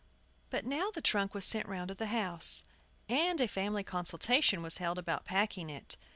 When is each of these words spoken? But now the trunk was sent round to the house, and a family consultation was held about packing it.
But 0.49 0.65
now 0.65 0.89
the 0.89 0.99
trunk 0.99 1.35
was 1.35 1.45
sent 1.45 1.67
round 1.67 1.89
to 1.89 1.93
the 1.93 2.07
house, 2.07 2.63
and 3.07 3.39
a 3.39 3.47
family 3.47 3.83
consultation 3.83 4.63
was 4.63 4.77
held 4.77 4.97
about 4.97 5.25
packing 5.25 5.69
it. 5.69 5.95